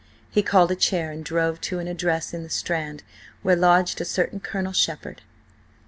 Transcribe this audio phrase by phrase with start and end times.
[0.31, 3.03] He called a chair, and drove to an address in the Strand,
[3.43, 5.21] where lodged a certain Colonel Shepherd.